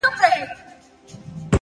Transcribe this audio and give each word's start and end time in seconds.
مسافر 0.03 0.27
ليونى! 0.37 1.47